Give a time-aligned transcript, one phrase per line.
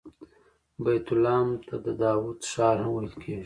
[0.83, 3.39] بیت لحم ته د داود ښار هم ویل کیږي.